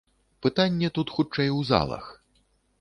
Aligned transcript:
Пытанне 0.45 0.89
тут, 0.97 1.13
хутчэй, 1.17 1.53
у 1.59 1.63
залах. 1.71 2.05